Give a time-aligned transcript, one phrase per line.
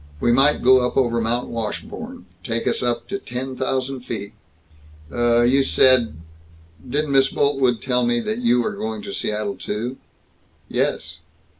[0.19, 2.25] "We might go up over Mount Washburn.
[2.43, 4.33] Take us up to ten thousand feet."
[5.11, 6.15] "Uh, you said
[6.89, 9.97] didn't Miss Boltwood tell me that you are going to Seattle, too?"
[10.67, 11.19] "Yes."